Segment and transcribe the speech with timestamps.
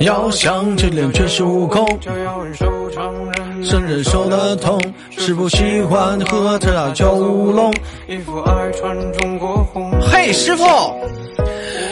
[0.00, 1.86] 要想这练绝世武功，
[3.62, 4.80] 胜人手的痛。
[5.10, 7.70] 师傅喜欢喝这酒乌龙。
[10.10, 10.64] 嘿，师傅。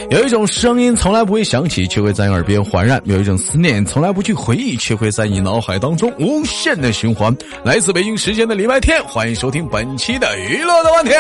[0.09, 7.37] 有一种声音从来不会响起，却会在你耳边环绕；有一种思念从来不去回忆，却会在你脑海当中无限的循环。
[7.63, 11.13] 来自北京时间的礼拜天，欢迎收听本期的娱乐的问题。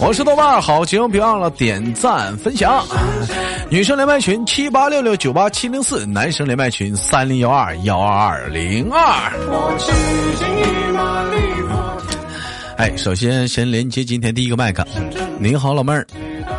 [0.00, 2.84] 我是豆瓣好节目别忘了点赞分享。
[3.70, 8.98] 女生连麦群七八六六九八七零四，男生连麦群三零幺二幺二二零二。
[12.78, 14.86] 哎，首先先连接今天第一个麦克。
[15.38, 16.06] 你好，老妹儿。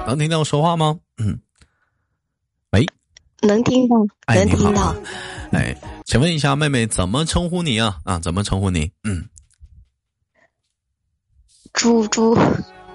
[0.05, 0.95] 能听到我说话吗？
[1.17, 1.39] 嗯，
[2.73, 2.85] 喂，
[3.41, 3.95] 能听到，
[4.27, 4.95] 能听到。
[5.51, 7.97] 哎，请问一下，妹妹怎么称呼你啊？
[8.03, 8.91] 啊，怎么称呼你？
[9.03, 9.27] 嗯，
[11.73, 12.37] 猪猪，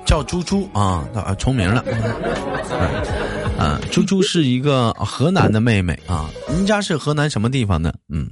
[0.06, 1.84] 叫猪猪啊，啊，重名了。
[3.58, 6.30] 啊，猪猪是一个河南的妹妹啊。
[6.48, 7.94] 您家是河南什么地方的？
[8.08, 8.30] 嗯，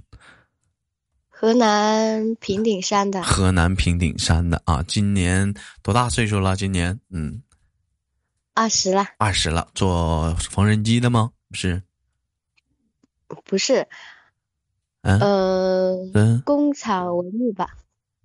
[1.28, 3.22] 河南平顶山的。
[3.22, 6.56] 河南平顶山的啊，今年多大岁数了？
[6.56, 7.42] 今年嗯。
[8.54, 11.30] 二十了，二十了，做缝纫机的吗？
[11.52, 11.82] 是，
[13.46, 13.88] 不是，
[15.00, 15.18] 嗯，
[16.12, 17.70] 呃，工厂文秘吧。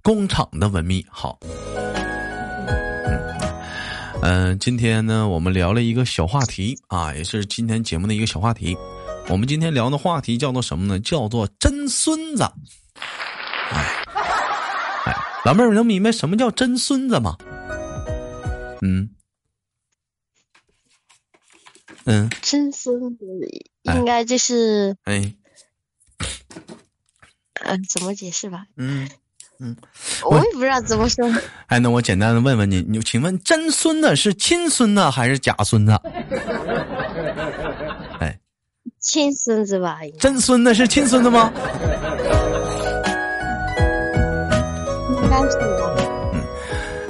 [0.04, 1.40] 工厂的文秘好。
[4.22, 8.78] 嗯，今天呢，我们聊了一个小话题啊，也是今天节目的一个小话题。
[9.30, 11.00] 我们今天聊的话题叫做什么呢？
[11.00, 12.44] 叫做真孙子。
[13.72, 14.04] 哎，
[15.06, 17.38] 哎，老妹儿能明白什么叫真孙子吗？
[18.82, 19.10] 嗯。
[22.06, 23.26] 嗯，真孙子
[23.84, 25.36] 应该就是哎，
[27.66, 28.66] 嗯，怎么解释吧？
[28.78, 29.10] 嗯
[29.60, 29.76] 嗯，
[30.24, 31.30] 我也不知道怎么说。
[31.68, 35.92] 哎，那我简单的问问你，你请问真孙子是亲孙子还是假孙子？
[38.20, 38.38] 哎，
[39.00, 40.00] 亲孙子吧？
[40.20, 41.52] 真孙子是亲孙子吗？
[45.22, 45.66] 应该是吧。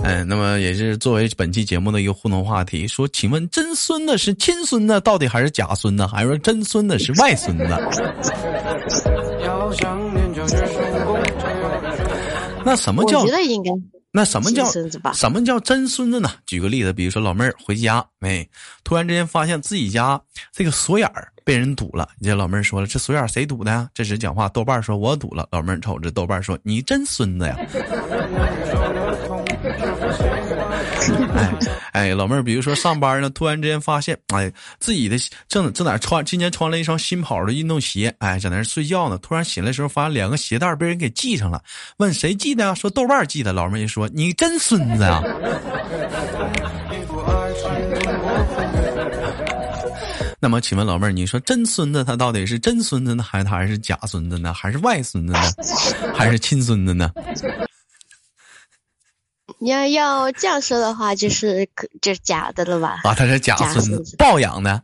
[0.04, 7.66] 嗯，那么也是作为本期节目的一个互动话题，说，请问真孙子是亲孙子，到底还是假孙子，还是说真孙子是外孙子？
[12.68, 13.22] 那什么叫？
[13.22, 13.72] 我觉得应该。
[14.12, 14.66] 那什么叫
[15.14, 16.30] 什么叫真孙子呢？
[16.46, 18.46] 举个例子，比如说老妹儿回家，哎，
[18.84, 20.20] 突然之间发现自己家
[20.52, 22.10] 这个锁眼儿被人堵了。
[22.20, 23.88] 你这老妹儿说了，这锁眼谁堵的呀？
[23.94, 25.48] 这时讲话，豆瓣说我堵了。
[25.52, 27.56] 老妹儿瞅着豆瓣说，你真孙子呀！
[31.36, 31.54] 哎
[31.98, 41.60] 哎，老妹儿，比如说上班呢，突然之间发现，哎，自己的正正哪穿，今天穿了一双新跑的运动鞋，哎，在那睡觉呢，突然醒来时候，发现两个鞋带被人给系上了，
[41.98, 42.76] 问谁系的啊？
[42.76, 43.52] 说豆瓣系的。
[43.52, 45.24] 老妹儿一说，你真孙子啊！
[50.40, 55.42] 那么，请问老妹儿，你说真孙子他到底是真孙子呢，还是他还是假孙子呢，还是外孙子呢，
[56.14, 57.12] 还是亲孙子呢？
[59.60, 61.68] 你要要这样说的话，就是
[62.00, 63.02] 就是假的了吧？
[63.04, 64.84] 啊，他是假孙子，抱养的。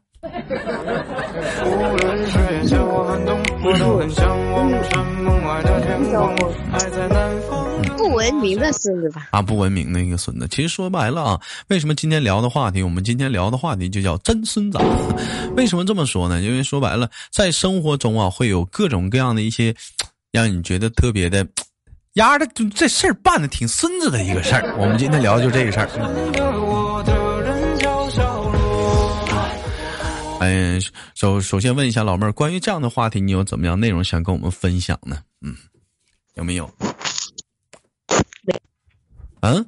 [7.96, 9.28] 不文明的孙子吧？
[9.32, 10.48] 啊，不文明的一个孙子。
[10.50, 14.80] 其实说白了啊，为什么今天聊的话题，我们今天聊的话题就叫真孙子？
[15.56, 16.42] 为什么这么说呢？
[16.42, 19.76] 因为说白了，在生活中啊，会有各种各样的一些
[20.32, 21.46] 让你觉得特别的。
[22.14, 24.76] 丫的，这事儿办的挺孙子的一个事儿。
[24.78, 25.88] 我们今天聊就这个事儿。
[30.40, 30.80] 嗯，
[31.16, 35.24] 首首先问一下老妹儿，关于这样的话题，你有怎么样内容想跟我们分享呢？
[35.42, 35.56] 嗯，
[36.36, 36.70] 有没有？
[39.42, 39.66] 嗯。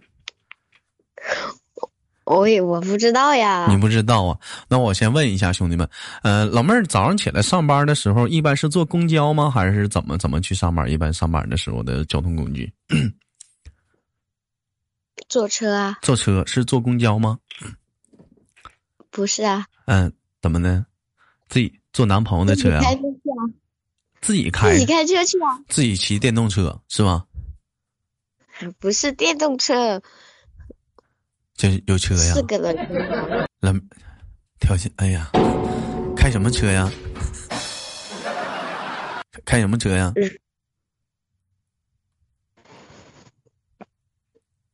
[2.25, 4.37] 我也我不知道呀，你不知道啊？
[4.67, 5.87] 那我先问一下兄弟们，
[6.23, 9.49] 呃，老妹儿早上起来上班的时候，一般是坐公交吗？
[9.49, 10.89] 还是怎么怎么去上班？
[10.89, 12.73] 一般上班的时候的交通工具？
[15.29, 15.99] 坐车啊？
[16.01, 17.37] 坐车是坐公交吗？
[19.11, 19.65] 不是啊。
[19.85, 20.11] 嗯，
[20.41, 20.85] 怎么呢？
[21.47, 22.81] 自己坐男朋友的车啊？
[24.19, 24.73] 自己开？
[24.73, 25.61] 自己开车去啊？
[25.69, 27.23] 自己骑电动车是吗？
[28.79, 30.01] 不是电动车。
[31.55, 33.47] 就有车呀，四个人。
[33.59, 33.73] 那
[34.59, 35.29] 条件，哎呀，
[36.15, 36.91] 开什么车呀？
[39.45, 40.13] 开什么车呀？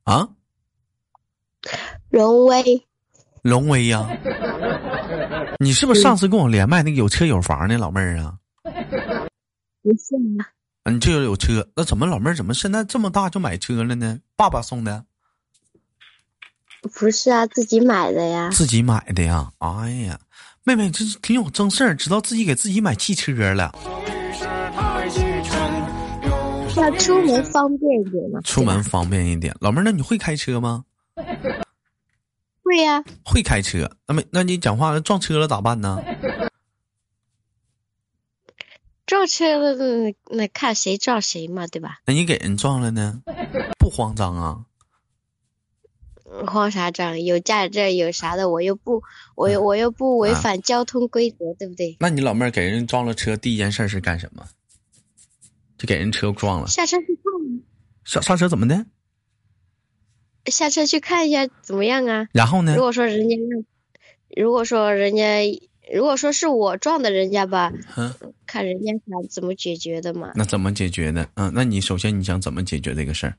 [0.03, 0.27] 啊？
[2.09, 2.87] 荣威。
[3.43, 4.07] 荣威呀？
[5.59, 8.37] 你是不是上次跟我连麦那个有车有房的老妹儿啊？
[8.63, 10.49] 不是啊。
[10.91, 14.19] 你这个有车，那怎么老妹儿怎么现在这么大就买车了呢？
[14.35, 15.05] 爸爸送的？
[16.81, 18.49] 不是啊，自己买的呀。
[18.51, 19.51] 自己买的呀？
[19.59, 20.19] 哎呀，
[20.63, 23.71] 妹妹这挺有正事儿，知道自己给自己买汽车了。
[26.77, 28.41] 要出门方便一点嘛？
[28.41, 30.85] 出门方便一点，老妹儿，那你会开车吗？
[32.63, 33.03] 会呀。
[33.23, 36.01] 会开车，那么那你讲话撞车了咋办呢？
[39.05, 39.75] 撞车了，
[40.31, 41.99] 那看谁撞谁嘛，对吧？
[42.05, 43.21] 那你给人撞了呢？
[43.77, 44.65] 不慌张啊？
[46.47, 47.21] 慌啥张？
[47.21, 49.03] 有驾驶证有啥的，我又不，
[49.35, 51.97] 我又我又不违反交通规则，对不对？
[51.99, 54.45] 那你老妹儿给人撞了车，第一件事是干什么？
[55.77, 56.67] 就给人车撞了。
[56.67, 57.61] 下车去看。
[58.03, 58.85] 上上车怎么的？
[60.45, 62.27] 下车去看一下怎么样啊？
[62.33, 62.75] 然后呢？
[62.75, 63.35] 如果说人家，
[64.35, 65.23] 如果说人家。
[65.91, 68.13] 如果说是我撞的人家吧，嗯，
[68.45, 70.31] 看人家想怎么解决的嘛。
[70.35, 71.27] 那怎么解决的？
[71.33, 73.35] 嗯，那你首先你想怎么解决这个事儿？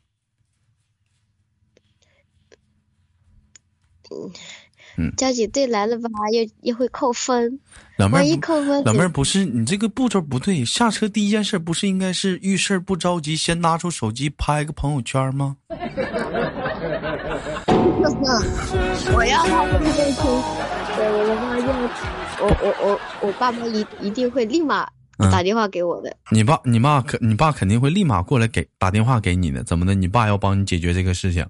[4.99, 7.59] 嗯，交警队来了吧，又又会扣分。
[7.97, 8.85] 老妹儿，扣分。
[8.85, 15.57] 老妹儿不是你这个步骤不对，下车第一件事不是应该是遇事不着急，先拿出手机拍个朋友圈吗？
[19.15, 20.13] 我要他这么认
[20.97, 21.67] 对，我的妈要。
[22.41, 24.87] 我我我我爸妈一一定会立马
[25.31, 26.15] 打电话给我的。
[26.31, 29.63] 你爸你妈肯你爸肯定会立马过来给打电话给你的。
[29.63, 29.95] 怎么的？
[29.95, 31.47] 你爸要帮你解决这个事情？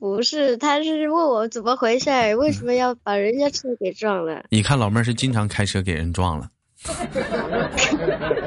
[0.00, 4.42] 不是，他是问我怎么回事儿，为什么要把人家车给撞了？
[4.48, 6.48] 你看老妹儿是经常开车给人撞了，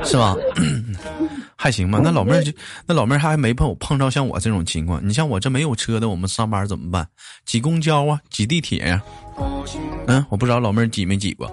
[0.03, 0.35] 是吧？
[1.55, 2.01] 还行吧。
[2.03, 2.51] 那老妹儿就
[2.87, 4.99] 那老妹儿还没碰碰着像我这种情况。
[5.07, 7.07] 你像我这没有车的，我们上班怎么办？
[7.45, 9.01] 挤公交啊，挤地铁呀。
[10.07, 11.49] 嗯，我不知道老妹儿挤没挤过。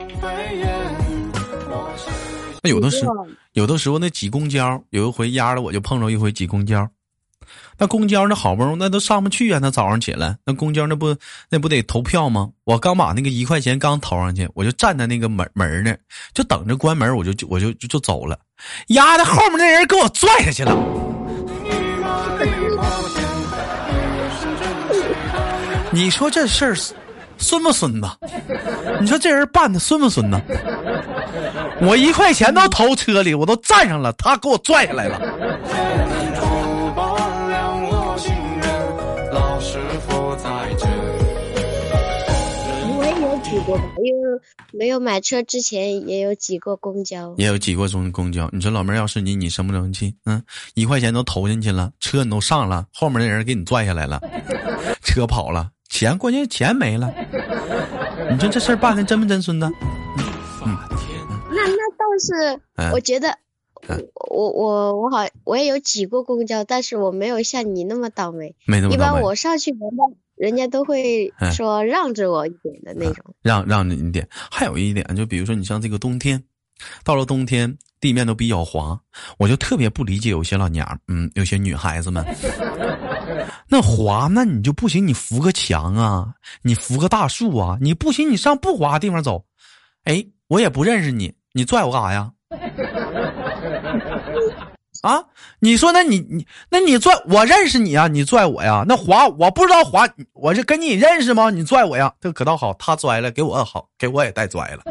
[2.62, 3.14] 那有的时候，
[3.52, 6.88] 有的时候那挤公交，有一回压了我就碰着一回挤公交。
[7.78, 9.58] 那公交那好不容易那都上不去啊！
[9.62, 11.16] 那早上起来那公交那不
[11.48, 12.50] 那不得投票吗？
[12.64, 15.96] 我刚把那个一块钱刚投上去，我就站在那个门门那，
[16.34, 18.38] 就等着关门，我就我就就走了。
[18.88, 20.76] 丫的后面那人给我拽下去了。
[25.90, 26.76] 你说这事儿？
[27.42, 28.08] 孙不孙子？
[29.00, 30.38] 你说这人办的孙不孙子？
[31.80, 35.18] 我一块钱都投车里，我都站上了，他给我拽下来了。
[43.50, 44.40] 挤过，因为
[44.72, 48.48] 没有买车之前也有挤过公交，也有挤过中公交。
[48.52, 50.14] 你说老妹儿要是你，你生不生气？
[50.24, 50.40] 嗯，
[50.74, 54.20] 一块钱都投进去了，车你都上了，后面的人给你拽下来了，
[55.02, 55.72] 车跑了。
[55.88, 57.12] 钱关键钱没了，
[58.30, 59.66] 你说这事儿办的真不真孙子？
[60.64, 60.76] 嗯，
[61.50, 62.60] 那那倒是，
[62.92, 63.36] 我觉得，
[64.30, 68.54] 我我我好，我也有挤过公交，但是我没有像你那么倒霉。
[68.64, 68.94] 没那么倒霉。
[68.94, 70.04] 一般我上去，人家
[70.40, 73.22] 人家都会说让着我一点的那种。
[73.42, 76.42] 让让着你点，还有一点，就比如说你像这个冬天，
[77.04, 78.98] 到了冬天地面都比较滑，
[79.36, 82.24] 我就特别不理解有些老娘，嗯，有些女孩子们。
[83.68, 86.32] 那滑，那你就不行，你扶个墙啊，
[86.62, 89.44] 你扶个大树啊，你不行，你上不滑的地方走。
[90.04, 92.32] 哎，我也不认识你，你拽我干啥呀？
[95.02, 95.22] 啊，
[95.60, 98.06] 你说那你你那你拽我认识你啊？
[98.06, 98.84] 你拽我呀？
[98.86, 101.48] 那滑我不知道滑，我是跟你认识吗？
[101.48, 102.12] 你拽我呀？
[102.20, 104.82] 这可倒好，他拽了，给我好，给我也带拽了。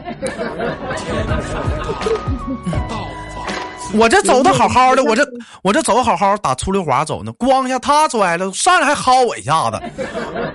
[3.94, 5.24] 我这走的好好的，我这
[5.62, 9.80] 我这走的好好，打出溜滑走呢，咣一下他拽了，上来还薅我一下子，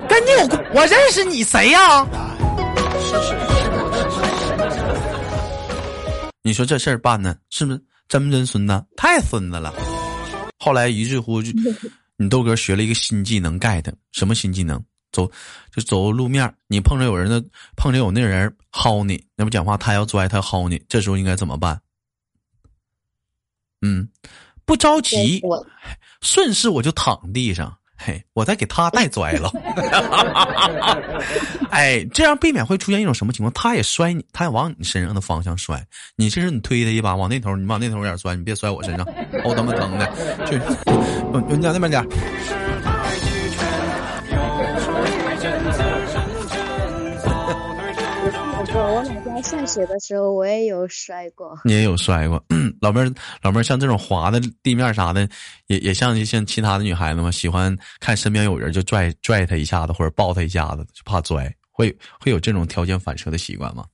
[0.09, 2.07] 跟你有我认识你谁呀？
[6.43, 8.85] 你说这事儿办的是不是真不真孙子？
[8.97, 9.73] 太孙子了！
[10.59, 11.51] 后来于是乎就，
[12.17, 14.83] 你豆哥学了一个新技能，get 什么新技能？
[15.13, 15.31] 走
[15.73, 17.45] 就走路面，你碰着有人的，
[17.77, 21.81] 碰着有那人薅你，那不讲话，他要拽他薅你，这时候应该怎么办？
[23.81, 24.09] 嗯，
[24.65, 25.41] 不着急，
[26.21, 29.51] 顺势我就躺地上，嘿，我再给他带拽了。
[31.71, 33.53] 哎，这样避免会出现一种什么情况？
[33.53, 35.83] 他也摔你，他也往你身上的方向摔。
[36.17, 39.07] 你这是你推他一把，往那头，你往那头点摔，你别摔我身上，
[39.45, 40.07] 我他妈疼的。
[40.47, 40.61] 去，
[41.49, 42.05] 你往那边点。
[48.77, 51.57] 我我老家下雪的时候，我也有摔过。
[51.65, 52.45] 你也有摔过，
[52.83, 55.29] 老妹儿，老妹儿，像这种滑的地面啥的，
[55.69, 63.85] 也也像像其他的女孩子嘛，喜欢看身边有人就拽拽她一下子，或者抱她一下子，就怕摔，会会有这种条件反射的习惯吗？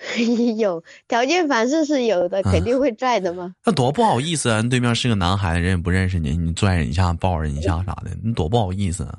[0.58, 3.54] 有条件反射是有的，肯定会拽的嘛。
[3.64, 4.62] 那多不好意思啊！
[4.62, 9.14] 对面是个男孩子，人也不认识你，你拽人一下，抱人一下啥的，你多不好意思啊！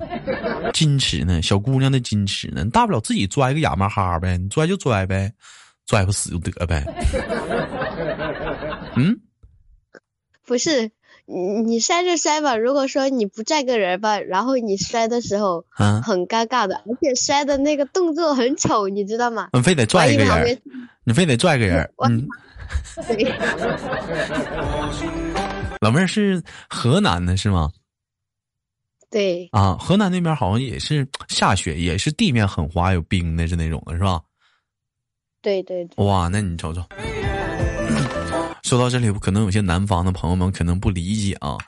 [0.72, 5.32] 矜持呢，小姑娘的矜持呢，大不了自己拽个雅马哈呗，你拽就拽呗，
[5.86, 6.84] 拽不死就得呗。
[8.96, 9.18] 嗯，
[10.46, 10.90] 不是。
[11.26, 15.64] 你你摔就摔吧，如果说你不拽个人吧，然后你摔的时候，
[16.02, 19.48] 很尴尬的，而且摔的那个动作很丑，你知道吗？
[19.52, 20.60] 你非得拽一个人，
[21.04, 21.88] 你非得拽个人。
[22.04, 22.26] 嗯。
[25.80, 27.70] 老妹儿是河南的是吗？
[29.10, 29.48] 对。
[29.52, 34.22] 啊，河南那边好像也是下雪，也是地面很滑，有冰的是那种的，是吧？
[35.42, 35.86] 对对。
[35.96, 36.82] 哇，那你瞅瞅。
[38.72, 41.58] 说到这里，可能有些南方的朋友们可能不理解啊，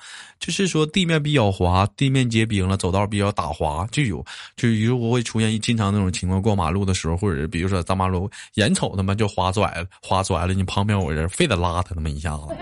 [0.41, 4.25] 就是说地面比较滑，地面结冰了，走道比较打滑，就有
[4.57, 12.57] 就如果会出现经常那种情况，过马路的时候，或者比如说大马路眼瞅他妈就滑拽了，滑拽了，你旁边有人非得拉他那么一下子，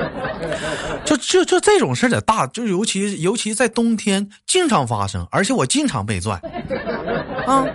[1.04, 6.40] 就就就这种事儿在大，就尤其尤其在冬天经常发生，而且我经常被拽
[7.46, 7.66] 啊，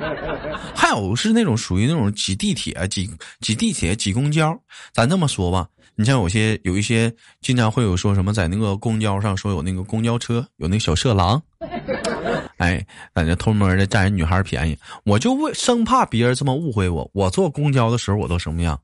[0.73, 3.07] 还有是那种属于那种挤地铁、挤
[3.41, 4.59] 挤地铁、挤公交，
[4.91, 5.67] 咱这么说吧。
[5.99, 11.43] 你像有些有一些经常会有说什么在那个公交上说有那个公交车有那个小色狼，
[12.55, 18.79] 哎，感觉偷摸的占人女孩便宜，我就为生怕别人这么误会我，我坐公交的时候我都什么样？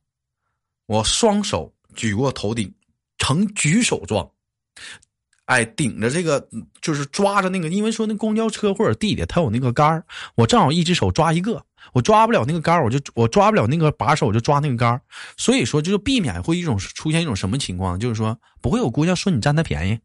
[0.88, 2.74] 我双手举过头顶，
[3.18, 4.30] 呈举手状。
[5.46, 6.46] 哎，顶着这个
[6.82, 10.04] 就是抓着那个，因为说那公交车或者地铁它有那个杆儿，
[10.36, 15.02] 我正好一只手抓一个，我抓不了那个杆儿，我就我抓不了那个把手，我就抓那个杆儿。
[15.38, 20.00] 所以说，就是避免会一种出现一种什么情况，就是说不会有姑娘说你占她便宜，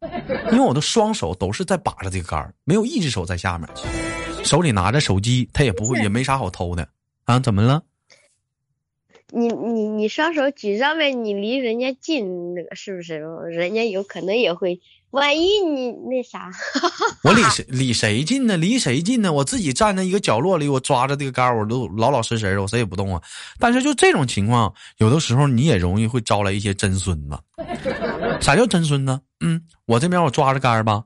[0.51, 3.67] 因为我的双手都是在把着这个杆儿，没有一只手在下面，
[4.43, 6.87] 手里拿着手机，他也不会也没啥好偷的
[7.25, 7.39] 啊？
[7.39, 7.83] 怎么了？
[9.33, 13.19] 你你你双手举上面，你离人家近，那个是不是？
[13.49, 14.81] 人家有可能也会。
[15.11, 16.49] 万一你那啥，
[17.23, 18.55] 我离谁离谁近呢？
[18.55, 19.31] 离谁近呢？
[19.31, 23.21] 我自己站在一个角落里，我抓着这个杆我都老老实实的，我谁也不动啊。
[23.59, 27.37] 但是就这种情况，有的时候你也容易会招来一些真孙子。
[28.39, 29.19] 啥叫真孙子？
[29.41, 31.03] 嗯，我这边我抓着杆吧，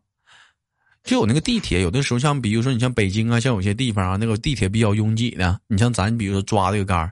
[1.04, 7.12] 就有那个地铁，有的时候像比如说你像北京啊，像有些地方啊，那个地铁比较拥挤的，你像咱比如说抓这个杆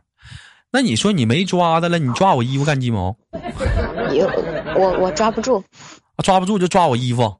[0.71, 3.17] 那你说你没抓的了，你抓我衣服干鸡毛？
[4.13, 4.27] 有
[4.75, 5.63] 我我抓不住。
[6.21, 7.35] 抓不住就抓我衣服，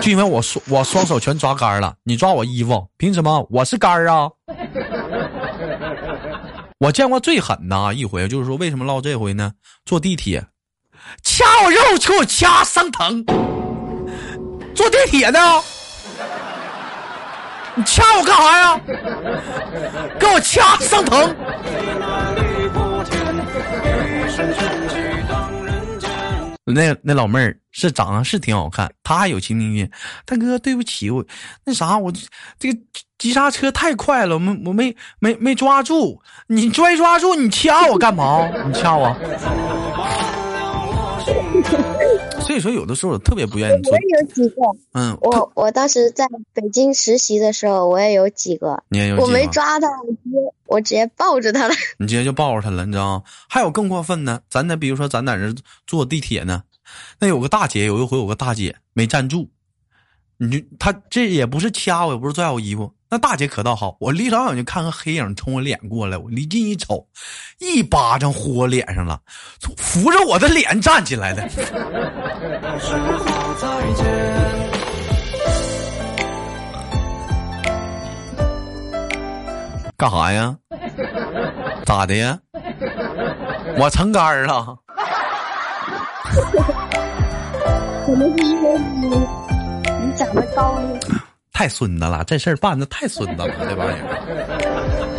[0.00, 3.46] 就因为我双我双手全抓杆了，你抓我衣服，凭什么？
[3.50, 4.30] 我是杆啊！
[6.78, 9.52] 我见过最狠的一回，就是说为什么唠这回呢？
[9.84, 10.44] 坐地铁，
[11.22, 13.24] 掐我肉给我掐生疼。
[14.74, 15.38] 坐地铁呢？
[17.74, 18.78] 你掐我干啥呀？
[20.18, 21.34] 给我掐生疼。
[26.64, 29.90] 那那老妹儿是长得是挺好看，她还有亲民运。
[30.24, 31.24] 大哥，对不起，我
[31.64, 32.12] 那啥，我
[32.58, 32.78] 这个
[33.18, 36.22] 急刹车太快了，我没我没没没抓住。
[36.46, 38.48] 你拽抓住，你掐我干嘛？
[38.66, 39.16] 你掐我。
[42.52, 43.92] 所以说，有的时候我特别不愿意做。
[43.92, 44.56] 我也有几个。
[44.92, 48.82] 嗯，我我当时在北京实习的时候，我也有几个。
[48.88, 49.16] 你也有？
[49.16, 51.74] 我没抓他，我直接我直接抱着他了。
[51.98, 53.24] 你直接就抱着他了，你知道吗？
[53.48, 55.54] 还有更过分的，咱那比如说咱在这
[55.86, 56.64] 坐地铁呢，
[57.20, 59.48] 那有个大姐，有一回有个大姐没站住，
[60.42, 62.92] 你就她这也不是掐我，也不是拽我衣服。
[63.08, 67.06] 那大姐可倒好，我离老远就看个黑影冲我脸过来，我离近一瞅，
[67.60, 69.20] 一巴掌呼我脸上了，
[69.76, 71.48] 扶着我的脸站起来的。
[79.96, 80.56] 干啥呀？
[81.86, 82.36] 咋的呀？
[83.78, 84.76] 我成杆儿了。
[88.04, 89.10] 可能是因为你
[90.16, 90.80] 长得高。
[91.52, 95.18] 太孙子了，这事儿办的太孙子了，这玩意儿。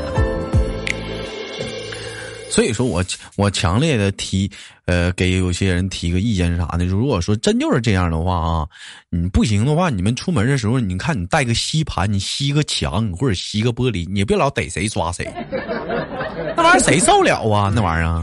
[2.50, 3.04] 所以说我
[3.36, 4.52] 我强烈的提，
[4.86, 6.86] 呃，给有些人提个意见是啥呢？
[6.86, 8.68] 如果说真就是这样的话啊，
[9.10, 15.28] 你不行的话，你们出门的时候，你看你带个吸盘，你吸个墙或者吸个玻璃，你别老逮谁抓谁，
[16.56, 17.72] 那玩意儿谁受了啊？
[17.74, 18.22] 那玩意儿。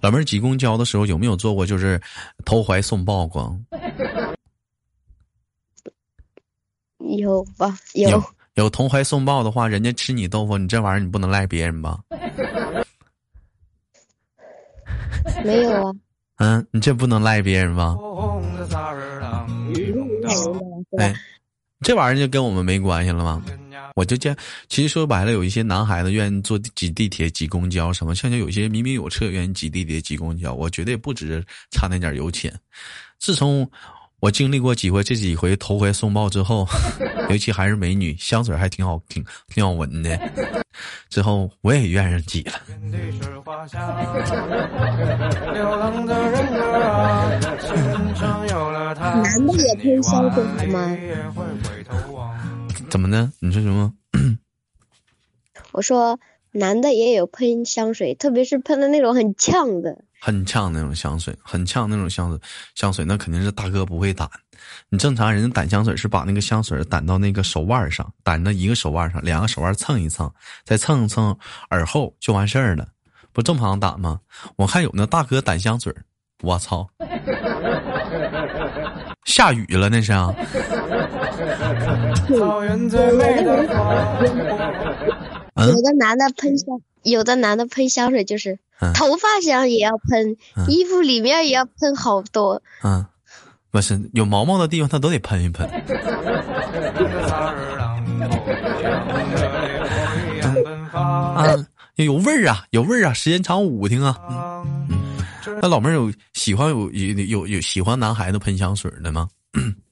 [0.00, 2.00] 老妹儿挤公交的时候有没有做过就是
[2.44, 3.58] 投怀送抱过？
[6.98, 7.76] 有吧？
[7.94, 8.22] 有
[8.54, 11.98] 有投怀送抱的话，人家吃你豆腐，你这玩意儿你不能赖别人吧？
[15.44, 15.92] 没有啊。
[16.38, 17.96] 嗯，你这不能赖别人吧？
[20.98, 21.14] 哎，
[21.80, 23.42] 这玩意儿就跟我们没关系了吗？
[23.96, 24.36] 我就见，
[24.68, 32.52] 其实说白了，有一些男孩子愿意坐挤地铁、挤公交什么，像像有些明明有车愿意挤地铁、挤公交，我觉得也不止差那点油钱。
[33.18, 33.66] 自从
[34.20, 36.68] 我经历过几回这几回头怀送抱之后，
[37.30, 40.20] 尤其还是美女，香水还挺好，挺挺好闻的。
[41.08, 42.52] 之后我也愿意挤了。
[42.68, 42.98] 男的
[49.56, 50.96] 也喷香水吗？
[52.96, 53.30] 怎么呢？
[53.40, 53.92] 你说什么？
[55.72, 56.18] 我说
[56.52, 62.40] 男的也有喷香水，特别是喷的那种很呛的，很呛那种香水，很呛那种香水，
[62.74, 64.26] 香水那肯定是大哥不会掸。
[64.88, 70.32] 你正常人家掸香水是把那个香水掸到那个手腕上，掸到一个手腕上，两个手腕蹭一蹭，
[70.64, 71.38] 再蹭一蹭
[71.72, 72.88] 耳后就完事儿了，
[73.30, 74.20] 不正常掸吗？
[74.56, 75.94] 我看有那大哥掸香水，
[76.42, 76.88] 我操！
[79.26, 80.34] 下雨了那是啊。
[85.56, 88.58] 有的男的喷香，有的男的喷香水就是
[88.94, 90.36] 头发上也要喷，
[90.68, 92.62] 衣服里面也要喷好多。
[92.84, 93.04] 嗯，
[93.70, 95.66] 不是有毛毛的地方他都得喷一喷。
[100.92, 101.56] 啊，
[101.96, 104.16] 有味儿啊，有味儿啊，时间长捂挺啊。
[105.62, 109.28] 那老妹儿有喜欢有有有有喜欢男孩子喷香水的吗？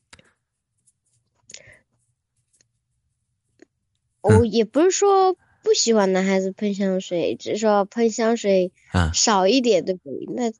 [4.25, 8.73] 我也不是说不喜欢男孩子喷香水，只是说喷香水
[9.13, 10.27] 少一点，对不对？
[10.35, 10.53] 那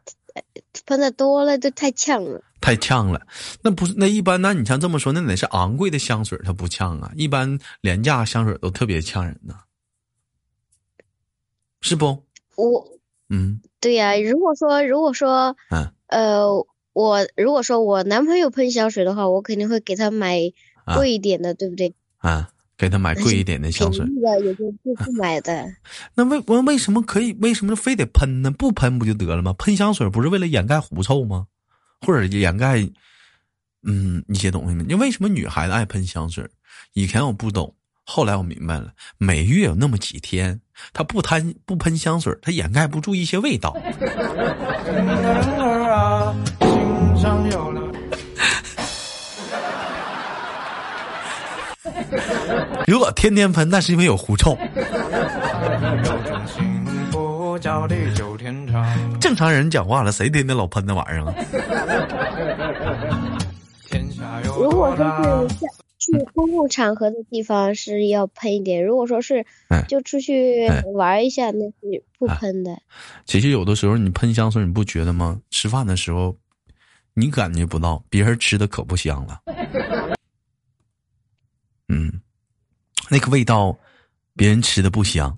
[0.87, 3.27] 喷的多了就太呛了，太呛了。
[3.63, 7.13] 那不是那一般，那你像这么说，那得是昂贵的香水它不呛啊？
[7.17, 9.55] 一般廉价香水都特别呛人呢，
[11.81, 12.25] 是不？
[12.57, 14.17] 我嗯，对呀。
[14.17, 20.41] 如果说如果说嗯呃，我如果说我男朋友喷香水的话，我肯定会给他买
[20.97, 21.95] 贵一点的，对不对？
[22.19, 22.51] 啊。
[22.85, 25.67] 给他买贵一点的香水，的也就不不 买的。
[26.15, 27.33] 那为我为什么可以？
[27.41, 28.51] 为什么非得喷呢？
[28.51, 29.55] 不喷不就得了吗？
[29.55, 31.47] 喷香水不是为了掩盖狐臭吗？
[32.03, 32.87] 或者掩盖
[33.85, 34.85] 嗯一些东西吗？
[34.87, 36.47] 你为什么女孩子爱喷香水？
[36.93, 38.93] 以前我不懂，后来我明白了。
[39.17, 40.61] 每月有那么几天，
[40.93, 43.75] 她不贪不喷香水，她掩盖不住一些味道。
[52.87, 54.57] 如果天天喷，那是因为有狐臭。
[59.21, 61.35] 正常人讲话了，谁天天老喷那玩意儿啊？
[64.59, 65.57] 如果说是
[65.99, 69.47] 去公共场合的地方是要喷一点，如果说是
[69.89, 72.79] 就出去玩一下，那是不喷的。
[73.25, 75.41] 其实有的时候你喷香水，你不觉得吗？
[75.51, 76.37] 吃饭的时候
[77.15, 79.41] 你感觉不到，别人吃的可不香了。
[81.89, 82.21] 嗯，
[83.09, 83.77] 那个味道，
[84.35, 85.37] 别人吃的不香，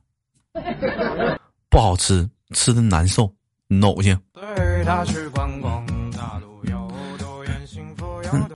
[1.68, 3.32] 不好吃，吃的难受，
[3.68, 4.18] 恶心。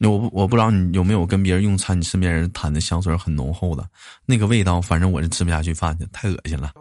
[0.01, 3.87] 我我不知道你有没有跟别人用餐，你身边人谈的香水很浓厚的，
[4.25, 6.73] 那个味道，反正我是吃不下去饭去，太恶心了。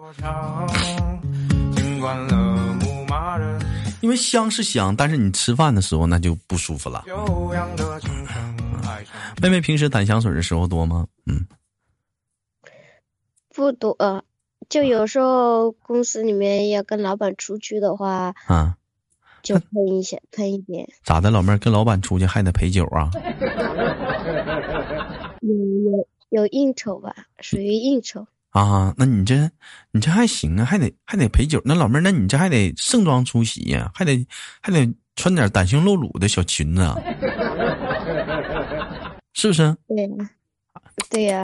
[4.01, 7.03] 因为香是香，但是你吃饭的时候那就不舒服了。
[9.41, 11.05] 妹妹平时掸香水的时候多吗？
[11.25, 11.45] 嗯，
[13.59, 14.23] 不多，呃
[14.69, 18.77] 就有时候公司里面要跟老板出去的话，啊，
[19.43, 20.87] 就喷一些，喷一点。
[21.03, 23.11] 咋的，老妹儿跟老板出去还得陪酒啊？
[25.41, 28.25] 有有有应酬吧，属于应酬。
[28.51, 29.51] 啊，那你这
[29.91, 31.61] 你这还行啊，还得还得陪酒。
[31.65, 34.25] 那老妹儿，那你这还得盛装出席呀，还得
[34.61, 36.81] 还得穿点袒胸露乳的小裙子。
[39.33, 39.75] 是不是？
[39.89, 40.09] 对，
[41.09, 41.41] 对呀。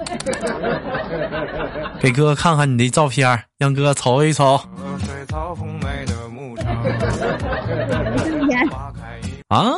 [2.00, 4.60] 给哥看看你的照片，让哥瞅一瞅。
[9.48, 9.74] 啊？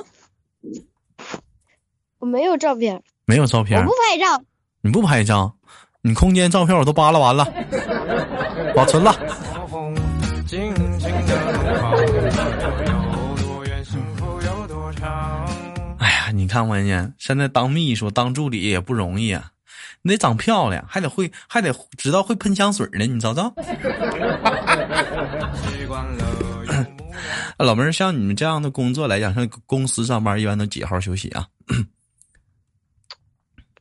[2.19, 3.03] 我没有照片。
[3.27, 3.81] 没有照片。
[3.81, 4.43] 我不拍照。
[4.81, 5.55] 你不拍照？
[6.03, 7.47] 你空间照片我都扒拉完了，
[8.75, 9.15] 保存了。
[15.99, 19.51] 哎呀你看关键现在当秘书、当助理也不容易啊！
[20.03, 23.07] 你得长漂亮，还得会，还得知道会喷香水呢。
[23.07, 23.53] 你找找。
[27.59, 31.47] 老妹儿，像你们这样的工作来讲，像公司上班一般都几号休息啊？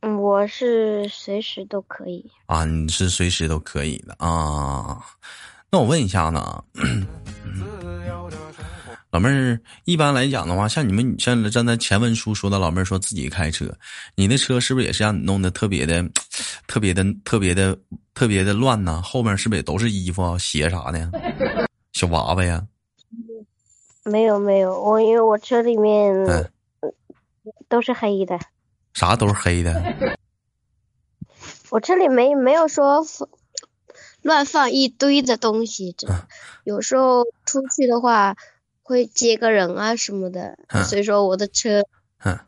[0.02, 2.30] 我是随时都可以。
[2.46, 4.98] 啊，你是随时都可以的啊？
[5.70, 6.64] 那我问一下呢？
[9.12, 13.66] 老妹儿，一般来讲的话，像你们像站在前文书说的，老妹儿说自己开车，
[14.14, 16.02] 你的车是不是也是让你弄得特别的、
[16.66, 17.78] 特别的、特别的、
[18.14, 19.02] 特别的乱呢？
[19.02, 21.10] 后面是不是也都是衣服、啊鞋啥的？
[21.92, 22.66] 小娃娃呀？
[24.04, 26.50] 没有没有，我因为我车里面
[27.68, 28.40] 都是黑的。
[28.94, 30.18] 啥都是黑的？
[31.68, 33.06] 我车里没没有说
[34.22, 35.94] 乱放一堆的东西，
[36.64, 38.34] 有时候出去的话。
[38.82, 41.82] 会接个人啊什么的，所以说我的车，
[42.24, 42.38] 嗯，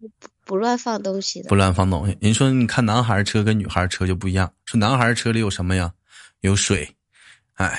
[0.00, 0.10] 不
[0.44, 2.16] 不乱放东西的，不乱放东西。
[2.20, 5.92] 人说你看男孩车跟女孩车就不一样，说男孩车里有什么呀？
[6.40, 6.88] 有水，
[7.54, 7.78] 哎，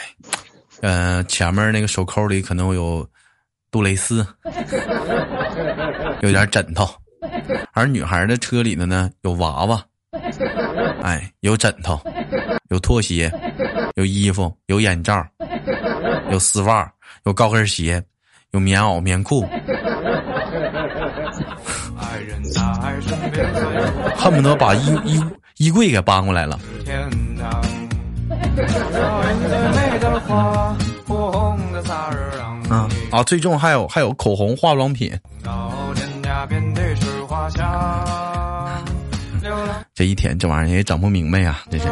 [0.81, 3.07] 呃，前面那个手扣里可能有
[3.69, 4.25] 杜蕾斯，
[6.21, 6.87] 有点枕头，
[7.73, 9.85] 而女孩的车里的呢有娃娃，
[11.03, 11.99] 哎，有枕头，
[12.69, 13.31] 有拖鞋，
[13.95, 15.23] 有衣服，有眼罩，
[16.31, 16.91] 有丝袜。
[17.25, 18.03] 有高跟鞋，
[18.51, 19.41] 有棉袄、棉裤，
[24.15, 25.19] 恨不得把衣衣
[25.57, 26.59] 衣柜给搬过来了。
[32.69, 33.23] 啊啊！
[33.23, 35.11] 最重还有还有口红、化妆品。
[39.95, 41.85] 这一天这玩意儿也整不明白呀，这是。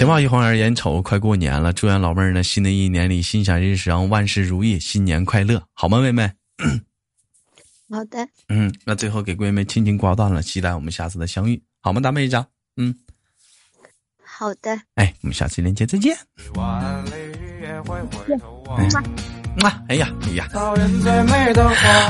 [0.00, 6.32] 行吧，一晃眼，眼瞅快过年了，祝愿老妹儿呢，新的一年里心想事成，万事如意，新年快乐，好吗，妹妹？
[7.90, 8.26] 好的。
[8.48, 12.42] 嗯，那最后给闺妹轻轻挂断了，期待我们下次的相遇，好吗，大妹子？
[12.78, 12.94] 嗯，
[14.24, 14.80] 好的。
[14.94, 16.16] 哎，我们下次连接再见。
[19.58, 20.48] 呀，哎呀！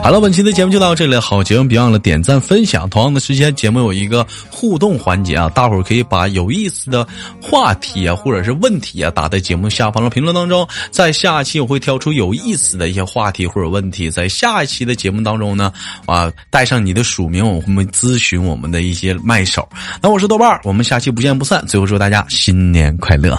[0.03, 1.17] 好了，本期的节目就到这里。
[1.17, 2.89] 好节目，别忘了点赞分享。
[2.89, 7.07] 同样的时间，节目有一个互动环节啊，大伙儿可以把有意思的
[7.43, 10.67] 话题啊，或者是问题啊，打在节目下方的评论当中。
[10.93, 15.73] 在下期我会挑出有意思的一些话题或者问题，在下一期的节目当中呢，
[16.07, 19.69] 啊，带上你的署名，我会咨询我们的一些麦手。
[20.01, 21.65] 那我是豆瓣儿，我们下期不见不散。
[21.67, 23.37] 最后祝大家新年快乐！